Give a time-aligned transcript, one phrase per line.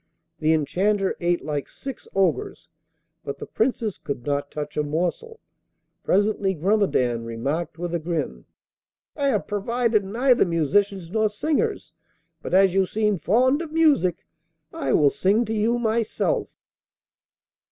[0.39, 2.69] The Enchanter ate like six ogres,
[3.23, 5.39] but the Princess could not touch a morsel.
[6.03, 8.45] Presently Grumedan remarked with a grin:
[9.15, 11.93] 'I have provided neither musicians nor singers;
[12.41, 14.25] but as you seem fond of music
[14.73, 16.49] I will sing to you myself.